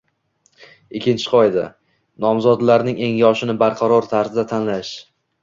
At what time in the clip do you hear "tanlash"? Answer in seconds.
4.55-4.97